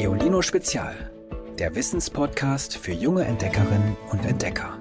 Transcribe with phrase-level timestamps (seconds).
[0.00, 1.12] Geolino Spezial,
[1.58, 4.78] der Wissenspodcast für junge Entdeckerinnen und Entdecker.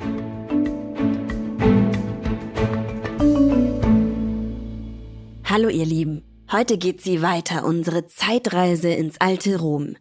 [5.44, 9.98] Hallo ihr Lieben, heute geht sie weiter, unsere Zeitreise ins alte Rom.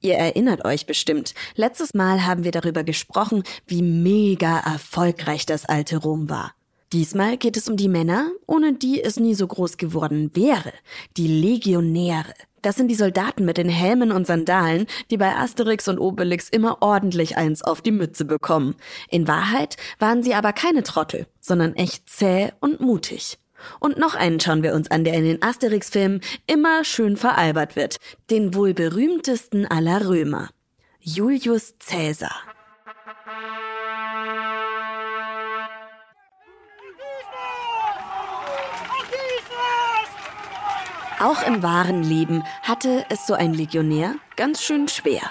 [0.00, 5.98] Ihr erinnert euch bestimmt, letztes Mal haben wir darüber gesprochen, wie mega erfolgreich das alte
[5.98, 6.56] Rom war.
[6.92, 10.72] Diesmal geht es um die Männer, ohne die es nie so groß geworden wäre,
[11.16, 12.32] die Legionäre.
[12.62, 16.82] Das sind die Soldaten mit den Helmen und Sandalen, die bei Asterix und Obelix immer
[16.82, 18.76] ordentlich eins auf die Mütze bekommen.
[19.08, 23.38] In Wahrheit waren sie aber keine Trottel, sondern echt zäh und mutig.
[23.80, 27.96] Und noch einen schauen wir uns an, der in den Asterix-Filmen immer schön veralbert wird.
[28.30, 30.50] Den wohl berühmtesten aller Römer.
[31.00, 32.34] Julius Caesar.
[41.26, 45.22] Auch im wahren Leben hatte es so ein Legionär ganz schön schwer.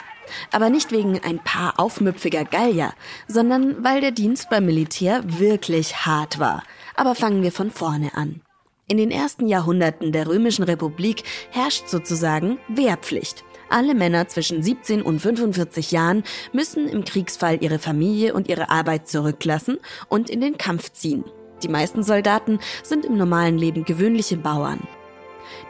[0.51, 2.93] Aber nicht wegen ein paar aufmüpfiger Gallier,
[3.29, 6.63] sondern weil der Dienst beim Militär wirklich hart war.
[6.97, 8.41] Aber fangen wir von vorne an.
[8.89, 13.45] In den ersten Jahrhunderten der Römischen Republik herrscht sozusagen Wehrpflicht.
[13.69, 19.07] Alle Männer zwischen 17 und 45 Jahren müssen im Kriegsfall ihre Familie und ihre Arbeit
[19.07, 19.77] zurücklassen
[20.09, 21.23] und in den Kampf ziehen.
[21.63, 24.85] Die meisten Soldaten sind im normalen Leben gewöhnliche Bauern.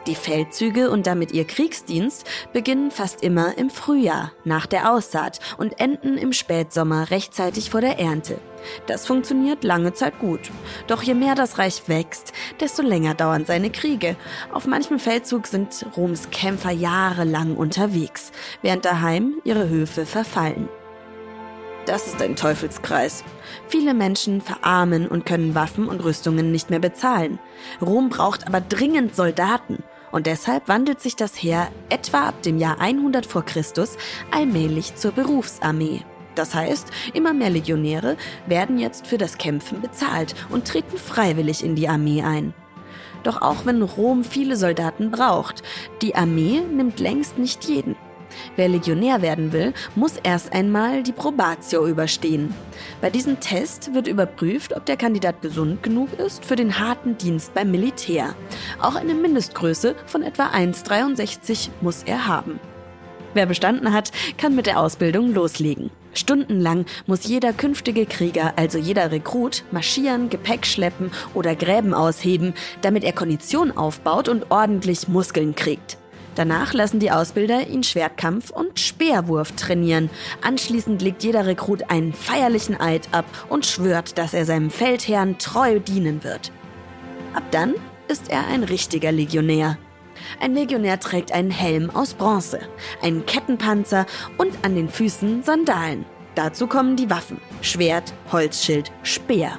[0.06, 5.80] Die Feldzüge und damit ihr Kriegsdienst beginnen fast immer im Frühjahr, nach der Aussaat und
[5.80, 8.38] enden im Spätsommer rechtzeitig vor der Ernte.
[8.86, 10.40] Das funktioniert lange Zeit gut.
[10.86, 14.16] Doch je mehr das Reich wächst, desto länger dauern seine Kriege.
[14.52, 18.32] Auf manchem Feldzug sind Roms Kämpfer jahrelang unterwegs,
[18.62, 20.68] während daheim ihre Höfe verfallen.
[21.86, 23.22] Das ist ein Teufelskreis.
[23.68, 27.38] Viele Menschen verarmen und können Waffen und Rüstungen nicht mehr bezahlen.
[27.80, 29.84] Rom braucht aber dringend Soldaten.
[30.10, 33.96] Und deshalb wandelt sich das Heer etwa ab dem Jahr 100 vor Christus
[34.32, 36.02] allmählich zur Berufsarmee.
[36.34, 41.76] Das heißt, immer mehr Legionäre werden jetzt für das Kämpfen bezahlt und treten freiwillig in
[41.76, 42.52] die Armee ein.
[43.22, 45.62] Doch auch wenn Rom viele Soldaten braucht,
[46.02, 47.96] die Armee nimmt längst nicht jeden.
[48.56, 52.54] Wer Legionär werden will, muss erst einmal die Probatio überstehen.
[53.00, 57.54] Bei diesem Test wird überprüft, ob der Kandidat gesund genug ist für den harten Dienst
[57.54, 58.34] beim Militär.
[58.80, 62.60] Auch eine Mindestgröße von etwa 1,63 muss er haben.
[63.34, 65.90] Wer bestanden hat, kann mit der Ausbildung loslegen.
[66.14, 73.04] Stundenlang muss jeder künftige Krieger, also jeder Rekrut, marschieren, Gepäck schleppen oder Gräben ausheben, damit
[73.04, 75.98] er Kondition aufbaut und ordentlich Muskeln kriegt.
[76.36, 80.10] Danach lassen die Ausbilder ihn Schwertkampf und Speerwurf trainieren.
[80.42, 85.80] Anschließend legt jeder Rekrut einen feierlichen Eid ab und schwört, dass er seinem Feldherrn treu
[85.80, 86.52] dienen wird.
[87.34, 87.74] Ab dann
[88.08, 89.78] ist er ein richtiger Legionär.
[90.38, 92.60] Ein Legionär trägt einen Helm aus Bronze,
[93.02, 96.04] einen Kettenpanzer und an den Füßen Sandalen.
[96.34, 99.58] Dazu kommen die Waffen, Schwert, Holzschild, Speer.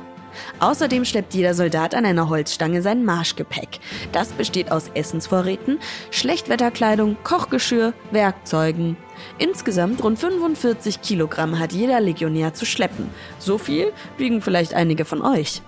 [0.60, 3.80] Außerdem schleppt jeder Soldat an einer Holzstange sein Marschgepäck.
[4.12, 5.80] Das besteht aus Essensvorräten,
[6.12, 8.98] Schlechtwetterkleidung, Kochgeschirr, Werkzeugen.
[9.38, 13.10] Insgesamt rund 45 Kilogramm hat jeder Legionär zu schleppen.
[13.40, 15.62] So viel wiegen vielleicht einige von euch.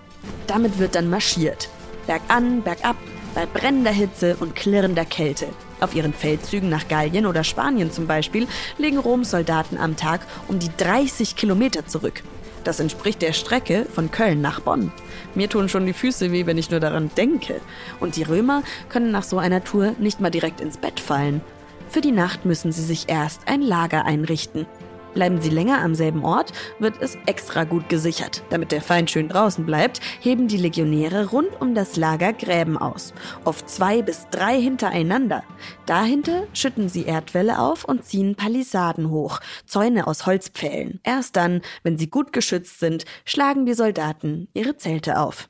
[0.47, 1.69] Damit wird dann marschiert.
[2.07, 2.95] Bergan, bergab,
[3.35, 5.47] bei brennender Hitze und klirrender Kälte.
[5.79, 8.47] Auf ihren Feldzügen nach Gallien oder Spanien zum Beispiel
[8.77, 12.23] legen Roms Soldaten am Tag um die 30 Kilometer zurück.
[12.63, 14.91] Das entspricht der Strecke von Köln nach Bonn.
[15.35, 17.61] Mir tun schon die Füße weh, wenn ich nur daran denke.
[17.99, 21.41] Und die Römer können nach so einer Tour nicht mal direkt ins Bett fallen.
[21.89, 24.67] Für die Nacht müssen sie sich erst ein Lager einrichten.
[25.13, 28.43] Bleiben sie länger am selben Ort, wird es extra gut gesichert.
[28.49, 33.13] Damit der Feind schön draußen bleibt, heben die Legionäre rund um das Lager Gräben aus.
[33.45, 35.43] Oft zwei bis drei hintereinander.
[35.85, 40.99] Dahinter schütten sie Erdwälle auf und ziehen Palisaden hoch, Zäune aus Holzpfählen.
[41.03, 45.49] Erst dann, wenn sie gut geschützt sind, schlagen die Soldaten ihre Zelte auf.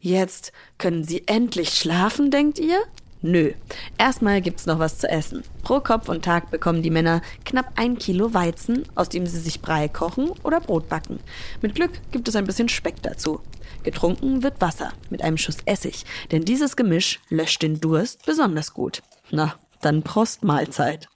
[0.00, 2.78] Jetzt können sie endlich schlafen, denkt ihr?
[3.20, 3.52] Nö.
[3.98, 5.42] Erstmal gibt's noch was zu essen.
[5.62, 9.60] Pro Kopf und Tag bekommen die Männer knapp ein Kilo Weizen, aus dem sie sich
[9.60, 11.18] Brei kochen oder Brot backen.
[11.60, 13.40] Mit Glück gibt es ein bisschen Speck dazu.
[13.82, 19.02] Getrunken wird Wasser mit einem Schuss Essig, denn dieses Gemisch löscht den Durst besonders gut.
[19.30, 21.08] Na, dann Prost Mahlzeit.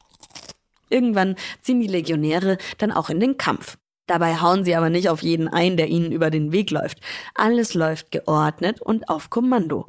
[0.89, 3.79] Irgendwann ziehen die Legionäre dann auch in den Kampf.
[4.07, 6.99] Dabei hauen sie aber nicht auf jeden ein, der ihnen über den Weg läuft.
[7.35, 9.87] Alles läuft geordnet und auf Kommando.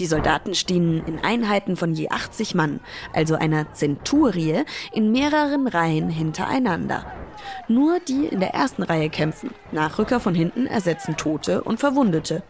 [0.00, 2.80] Die Soldaten stehen in Einheiten von je 80 Mann,
[3.12, 4.64] also einer Zenturie,
[4.94, 7.04] in mehreren Reihen hintereinander.
[7.68, 9.50] Nur die in der ersten Reihe kämpfen.
[9.72, 12.42] Nachrücker von hinten ersetzen Tote und Verwundete.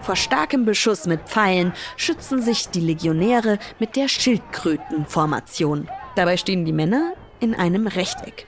[0.00, 5.88] Vor starkem Beschuss mit Pfeilen schützen sich die Legionäre mit der Schildkrötenformation.
[6.16, 8.46] Dabei stehen die Männer in einem Rechteck.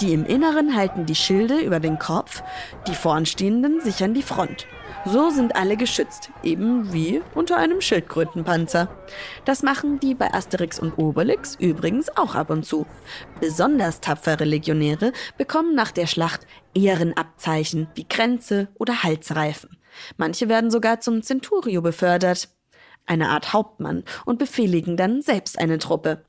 [0.00, 2.42] Die im Inneren halten die Schilde über den Kopf,
[2.88, 4.66] die Vornstehenden sichern die Front.
[5.06, 8.88] So sind alle geschützt, eben wie unter einem Schildkrötenpanzer.
[9.46, 12.86] Das machen die bei Asterix und Obelix übrigens auch ab und zu.
[13.40, 19.78] Besonders tapfere Legionäre bekommen nach der Schlacht Ehrenabzeichen wie Kränze oder Halsreifen.
[20.18, 22.50] Manche werden sogar zum Centurio befördert,
[23.06, 26.24] eine Art Hauptmann, und befehligen dann selbst eine Truppe.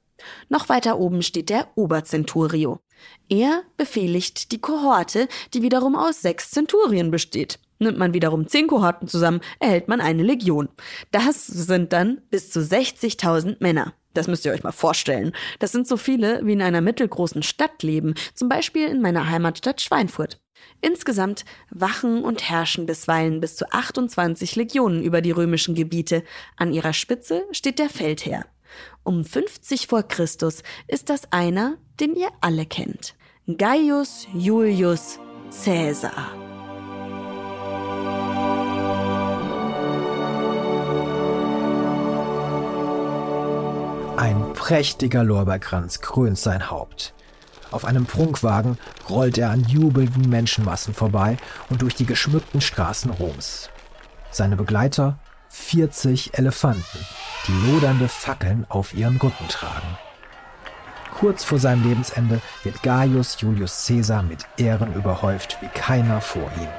[0.48, 2.80] Noch weiter oben steht der Oberzenturio.
[3.28, 7.60] Er befehligt die Kohorte, die wiederum aus sechs Zenturien besteht.
[7.82, 10.70] Nimmt man wiederum zehn Kohorten zusammen, erhält man eine Legion.
[11.12, 13.94] Das sind dann bis zu 60.000 Männer.
[14.14, 15.32] Das müsst ihr euch mal vorstellen.
[15.58, 19.82] Das sind so viele, wie in einer mittelgroßen Stadt leben, zum Beispiel in meiner Heimatstadt
[19.82, 20.40] Schweinfurt.
[20.82, 26.24] Insgesamt wachen und herrschen bisweilen bis zu 28 Legionen über die römischen Gebiete.
[26.58, 28.46] An ihrer Spitze steht der Feldherr.
[29.04, 33.16] Um 50 vor Christus ist das einer, den ihr alle kennt.
[33.58, 35.20] Gaius Julius
[35.64, 36.51] Caesar.
[44.22, 47.16] Ein prächtiger Lorbeerkranz krönt sein Haupt.
[47.72, 48.78] Auf einem Prunkwagen
[49.10, 51.38] rollt er an jubelnden Menschenmassen vorbei
[51.72, 53.72] und durch die geschmückten Straßen Roms.
[54.30, 55.18] Seine Begleiter
[55.50, 57.00] 40 Elefanten,
[57.48, 59.98] die lodernde Fackeln auf ihren Rücken tragen.
[61.18, 66.70] Kurz vor seinem Lebensende wird Gaius Julius Caesar mit Ehren überhäuft wie keiner vor ihm.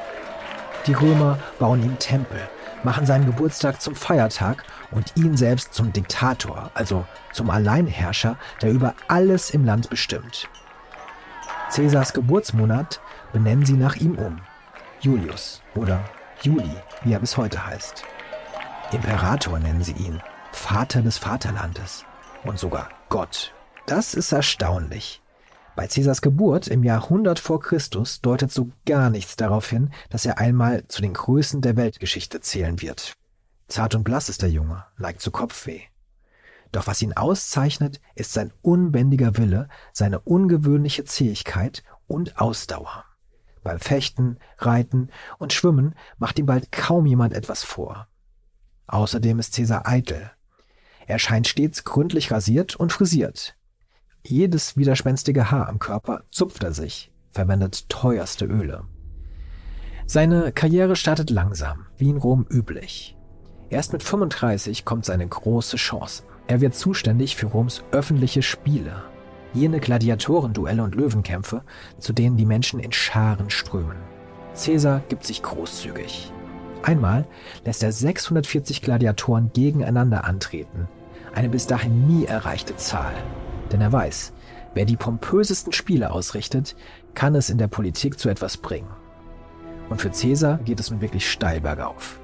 [0.86, 2.48] Die Römer bauen ihm Tempel,
[2.84, 8.94] machen seinen Geburtstag zum Feiertag und ihn selbst zum Diktator, also zum Alleinherrscher, der über
[9.08, 10.48] alles im Land bestimmt.
[11.70, 13.00] Cäsars Geburtsmonat
[13.32, 14.40] benennen sie nach ihm um.
[15.00, 16.04] Julius oder
[16.42, 18.04] Juli, wie er bis heute heißt.
[18.92, 20.20] Imperator nennen sie ihn,
[20.52, 22.04] Vater des Vaterlandes
[22.44, 23.54] und sogar Gott.
[23.86, 25.21] Das ist erstaunlich.
[25.74, 30.26] Bei Cäsars Geburt im Jahr 100 vor Christus deutet so gar nichts darauf hin, dass
[30.26, 33.14] er einmal zu den Größen der Weltgeschichte zählen wird.
[33.68, 35.80] Zart und blass ist der Junge, neigt zu Kopfweh.
[36.72, 43.04] Doch was ihn auszeichnet, ist sein unbändiger Wille, seine ungewöhnliche Zähigkeit und Ausdauer.
[43.62, 45.08] Beim Fechten, Reiten
[45.38, 48.08] und Schwimmen macht ihm bald kaum jemand etwas vor.
[48.88, 50.30] Außerdem ist Cäsar eitel.
[51.06, 53.56] Er scheint stets gründlich rasiert und frisiert.
[54.24, 58.84] Jedes widerspenstige Haar am Körper zupft er sich, verwendet teuerste Öle.
[60.06, 63.16] Seine Karriere startet langsam, wie in Rom üblich.
[63.68, 66.22] Erst mit 35 kommt seine große Chance.
[66.46, 69.02] Er wird zuständig für Roms öffentliche Spiele,
[69.54, 71.62] jene Gladiatorenduelle und Löwenkämpfe,
[71.98, 73.96] zu denen die Menschen in Scharen strömen.
[74.54, 76.32] Caesar gibt sich großzügig.
[76.82, 77.26] Einmal
[77.64, 80.88] lässt er 640 Gladiatoren gegeneinander antreten,
[81.34, 83.14] eine bis dahin nie erreichte Zahl.
[83.72, 84.32] Denn er weiß,
[84.74, 86.76] wer die pompösesten Spiele ausrichtet,
[87.14, 88.90] kann es in der Politik zu etwas bringen.
[89.88, 92.20] Und für Caesar geht es nun wirklich steil bergauf.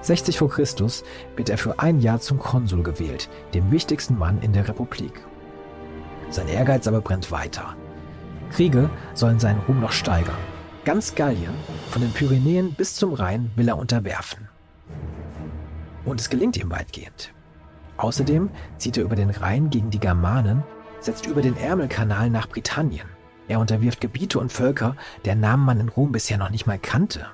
[0.00, 1.04] 60 vor Christus
[1.36, 5.20] wird er für ein Jahr zum Konsul gewählt, dem wichtigsten Mann in der Republik.
[6.30, 7.76] Sein Ehrgeiz aber brennt weiter.
[8.50, 10.36] Kriege sollen seinen Ruhm noch steigern.
[10.84, 11.54] Ganz Gallien,
[11.90, 14.48] von den Pyrenäen bis zum Rhein, will er unterwerfen.
[16.04, 17.32] Und es gelingt ihm weitgehend.
[17.96, 20.64] Außerdem zieht er über den Rhein gegen die Germanen,
[21.04, 23.08] setzt über den Ärmelkanal nach Britannien.
[23.48, 27.26] Er unterwirft Gebiete und Völker, deren Namen man in Rom bisher noch nicht mal kannte.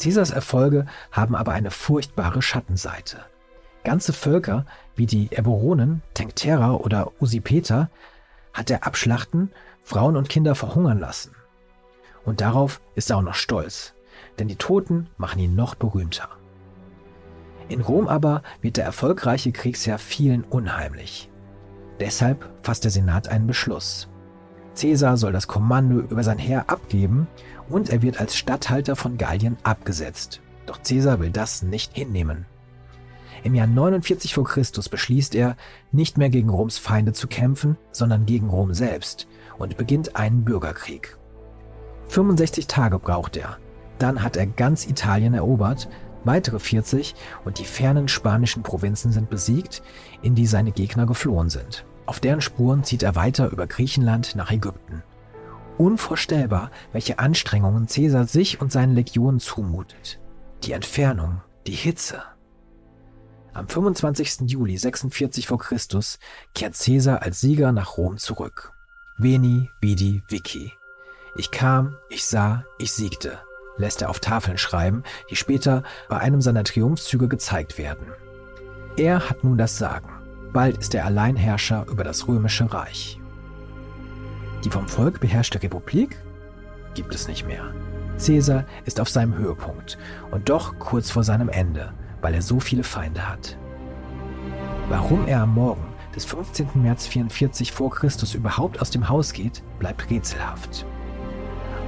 [0.00, 3.24] Caesars Erfolge haben aber eine furchtbare Schattenseite.
[3.84, 4.64] Ganze Völker
[4.96, 7.90] wie die Eburonen, Tenctera oder Usipeter
[8.52, 9.50] hat er abschlachten,
[9.82, 11.34] Frauen und Kinder verhungern lassen.
[12.24, 13.94] Und darauf ist er auch noch stolz,
[14.38, 16.28] denn die Toten machen ihn noch berühmter.
[17.68, 21.30] In Rom aber wird der erfolgreiche Kriegsherr vielen unheimlich.
[22.00, 24.08] Deshalb fasst der Senat einen Beschluss.
[24.78, 27.28] Caesar soll das Kommando über sein Heer abgeben
[27.68, 30.40] und er wird als Statthalter von Gallien abgesetzt.
[30.66, 32.46] Doch Caesar will das nicht hinnehmen.
[33.44, 35.56] Im Jahr 49 vor Christus beschließt er,
[35.92, 41.18] nicht mehr gegen Roms Feinde zu kämpfen, sondern gegen Rom selbst und beginnt einen Bürgerkrieg.
[42.08, 43.58] 65 Tage braucht er.
[43.98, 45.88] Dann hat er ganz Italien erobert,
[46.24, 47.14] weitere 40
[47.44, 49.82] und die fernen spanischen Provinzen sind besiegt,
[50.22, 51.84] in die seine Gegner geflohen sind.
[52.06, 55.02] Auf deren Spuren zieht er weiter über Griechenland nach Ägypten.
[55.78, 60.20] Unvorstellbar, welche Anstrengungen Caesar sich und seinen Legionen zumutet.
[60.62, 62.22] Die Entfernung, die Hitze.
[63.52, 64.50] Am 25.
[64.50, 65.58] Juli 46 v.
[65.58, 65.76] Chr.
[66.54, 68.72] kehrt Caesar als Sieger nach Rom zurück.
[69.16, 70.72] Veni, vidi, vici.
[71.36, 73.38] Ich kam, ich sah, ich siegte,
[73.76, 78.06] lässt er auf Tafeln schreiben, die später bei einem seiner Triumphzüge gezeigt werden.
[78.96, 80.10] Er hat nun das Sagen.
[80.52, 83.18] bald ist er Alleinherrscher über das römische Reich.
[84.64, 86.16] Die vom Volk beherrschte Republik
[86.94, 87.74] gibt es nicht mehr.
[88.24, 89.98] Caesar ist auf seinem Höhepunkt
[90.30, 93.58] und doch kurz vor seinem Ende, weil er so viele Feinde hat.
[94.88, 96.68] Warum er am Morgen des 15.
[96.74, 100.86] März 44 vor Christus überhaupt aus dem Haus geht, bleibt rätselhaft.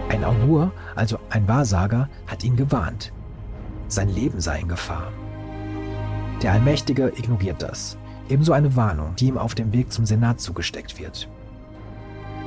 [0.08, 3.12] Ein Augur, also ein Wahrsager, hat ihn gewarnt.
[3.88, 5.12] Sein Leben sei in Gefahr.
[6.42, 7.98] Der Allmächtige ignoriert das.
[8.28, 11.28] Ebenso eine Warnung, die ihm auf dem Weg zum Senat zugesteckt wird.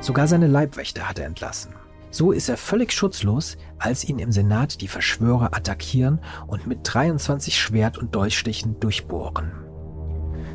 [0.00, 1.74] Sogar seine Leibwächter hat er entlassen.
[2.10, 7.58] So ist er völlig schutzlos, als ihn im Senat die Verschwörer attackieren und mit 23
[7.58, 9.52] Schwert- und Dolchstichen durchbohren.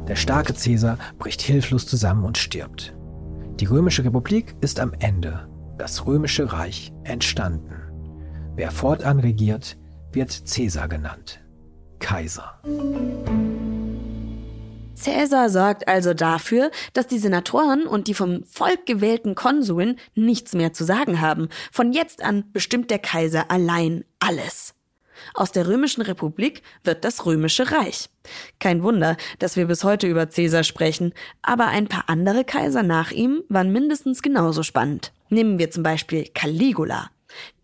[0.07, 2.95] Der starke Cäsar bricht hilflos zusammen und stirbt.
[3.59, 7.75] Die römische Republik ist am Ende, das römische Reich entstanden.
[8.55, 9.77] Wer fortan regiert,
[10.11, 11.41] wird Cäsar genannt.
[11.99, 12.61] Kaiser.
[14.95, 20.73] Cäsar sorgt also dafür, dass die Senatoren und die vom Volk gewählten Konsuln nichts mehr
[20.73, 21.49] zu sagen haben.
[21.71, 24.73] Von jetzt an bestimmt der Kaiser allein alles.
[25.33, 28.09] Aus der römischen Republik wird das römische Reich.
[28.59, 33.11] Kein Wunder, dass wir bis heute über Cäsar sprechen, aber ein paar andere Kaiser nach
[33.11, 35.11] ihm waren mindestens genauso spannend.
[35.29, 37.09] Nehmen wir zum Beispiel Caligula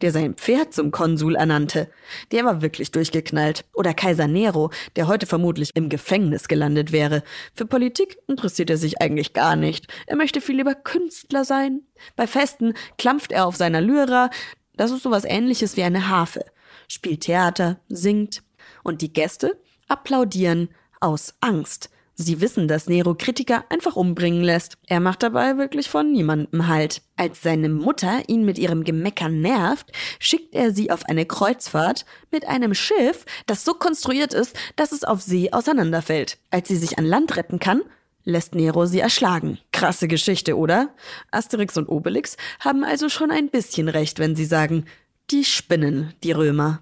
[0.01, 1.89] der sein Pferd zum Konsul ernannte.
[2.31, 3.65] Der war wirklich durchgeknallt.
[3.73, 7.23] Oder Kaiser Nero, der heute vermutlich im Gefängnis gelandet wäre.
[7.53, 9.87] Für Politik interessiert er sich eigentlich gar nicht.
[10.07, 11.81] Er möchte viel lieber Künstler sein.
[12.15, 14.29] Bei Festen klampft er auf seiner Lyra.
[14.75, 16.45] Das ist sowas ähnliches wie eine Harfe.
[16.93, 18.43] Spielt Theater, singt.
[18.83, 19.57] Und die Gäste
[19.87, 20.67] applaudieren
[20.99, 21.89] aus Angst.
[22.15, 24.77] Sie wissen, dass Nero Kritiker einfach umbringen lässt.
[24.87, 27.01] Er macht dabei wirklich von niemandem Halt.
[27.15, 32.45] Als seine Mutter ihn mit ihrem Gemeckern nervt, schickt er sie auf eine Kreuzfahrt mit
[32.45, 36.39] einem Schiff, das so konstruiert ist, dass es auf See auseinanderfällt.
[36.49, 37.83] Als sie sich an Land retten kann,
[38.25, 39.59] lässt Nero sie erschlagen.
[39.71, 40.93] Krasse Geschichte, oder?
[41.31, 44.85] Asterix und Obelix haben also schon ein bisschen recht, wenn sie sagen,
[45.31, 46.81] die spinnen, die Römer.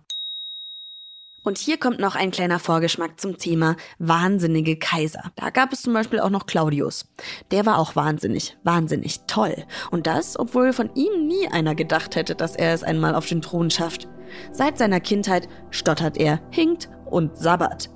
[1.44, 5.32] Und hier kommt noch ein kleiner Vorgeschmack zum Thema wahnsinnige Kaiser.
[5.36, 7.08] Da gab es zum Beispiel auch noch Claudius.
[7.52, 9.66] Der war auch wahnsinnig, wahnsinnig toll.
[9.90, 13.42] Und das, obwohl von ihm nie einer gedacht hätte, dass er es einmal auf den
[13.42, 14.08] Thron schafft.
[14.52, 17.90] Seit seiner Kindheit stottert er, hinkt und sabbert.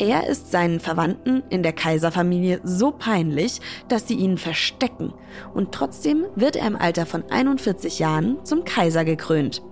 [0.00, 5.12] Er ist seinen Verwandten in der Kaiserfamilie so peinlich, dass sie ihn verstecken.
[5.52, 9.62] Und trotzdem wird er im Alter von 41 Jahren zum Kaiser gekrönt.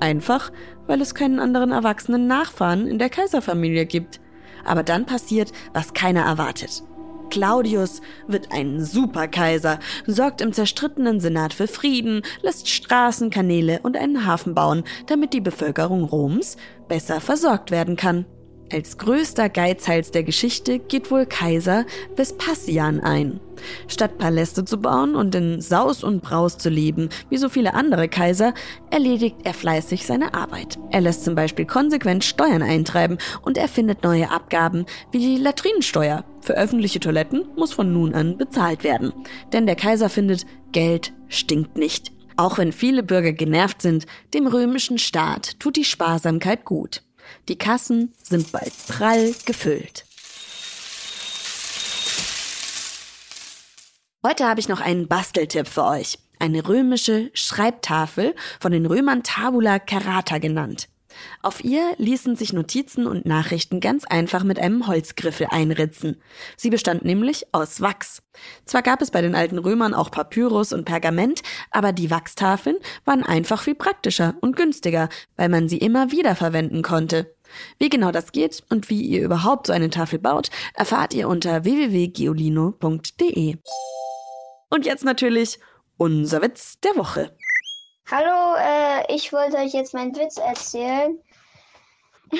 [0.00, 0.50] Einfach,
[0.88, 4.20] weil es keinen anderen erwachsenen Nachfahren in der Kaiserfamilie gibt.
[4.64, 6.82] Aber dann passiert, was keiner erwartet.
[7.30, 14.26] Claudius wird ein Superkaiser, sorgt im zerstrittenen Senat für Frieden, lässt Straßen, Kanäle und einen
[14.26, 16.56] Hafen bauen, damit die Bevölkerung Roms
[16.88, 18.26] besser versorgt werden kann.
[18.70, 23.40] Als größter Geizhals der Geschichte geht wohl Kaiser Vespasian ein.
[23.86, 28.08] Statt Paläste zu bauen und in Saus und Braus zu leben, wie so viele andere
[28.08, 28.52] Kaiser,
[28.90, 30.78] erledigt er fleißig seine Arbeit.
[30.90, 36.24] Er lässt zum Beispiel konsequent Steuern eintreiben und erfindet neue Abgaben wie die Latrinensteuer.
[36.42, 39.12] Für öffentliche Toiletten muss von nun an bezahlt werden.
[39.52, 42.12] Denn der Kaiser findet, Geld stinkt nicht.
[42.36, 47.02] Auch wenn viele Bürger genervt sind, dem römischen Staat tut die Sparsamkeit gut.
[47.48, 50.04] Die Kassen sind bald prall gefüllt.
[54.26, 56.18] Heute habe ich noch einen Basteltipp für euch.
[56.38, 60.88] Eine römische Schreibtafel von den Römern Tabula Carata genannt.
[61.42, 66.20] Auf ihr ließen sich Notizen und Nachrichten ganz einfach mit einem Holzgriffel einritzen.
[66.56, 68.22] Sie bestand nämlich aus Wachs.
[68.64, 73.22] Zwar gab es bei den alten Römern auch Papyrus und Pergament, aber die Wachstafeln waren
[73.22, 77.34] einfach viel praktischer und günstiger, weil man sie immer wieder verwenden konnte.
[77.78, 81.64] Wie genau das geht und wie ihr überhaupt so eine Tafel baut, erfahrt ihr unter
[81.64, 83.56] www.geolino.de.
[84.70, 85.58] Und jetzt natürlich
[85.96, 87.30] unser Witz der Woche.
[88.10, 91.18] Hallo, äh, ich wollte euch jetzt meinen Witz erzählen.
[92.32, 92.36] äh,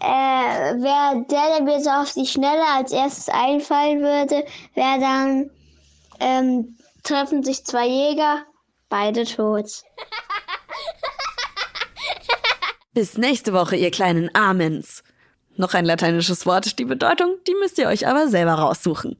[0.00, 5.50] wer der, der mir so auf die Schnelle als erstes einfallen würde, wäre dann
[6.20, 8.44] ähm, treffen sich zwei Jäger,
[8.88, 9.66] beide tot.
[12.92, 15.02] Bis nächste Woche, ihr kleinen Amens.
[15.56, 19.16] Noch ein lateinisches Wort, die Bedeutung, die müsst ihr euch aber selber raussuchen.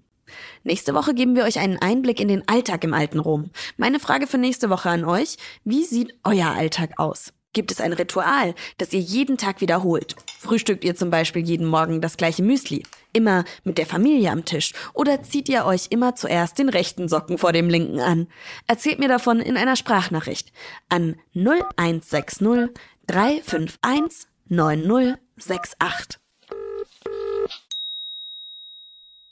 [0.64, 3.50] Nächste Woche geben wir euch einen Einblick in den Alltag im alten Rom.
[3.76, 7.32] Meine Frage für nächste Woche an euch, wie sieht euer Alltag aus?
[7.54, 10.14] Gibt es ein Ritual, das ihr jeden Tag wiederholt?
[10.38, 12.84] Frühstückt ihr zum Beispiel jeden Morgen das gleiche Müsli?
[13.12, 14.74] Immer mit der Familie am Tisch?
[14.92, 18.28] Oder zieht ihr euch immer zuerst den rechten Socken vor dem linken an?
[18.66, 20.52] Erzählt mir davon in einer Sprachnachricht
[20.88, 26.20] an 0160 351 9068.